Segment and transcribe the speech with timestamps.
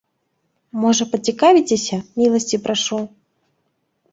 [0.85, 2.99] Можа, пацікавіцеся, міласці прашу.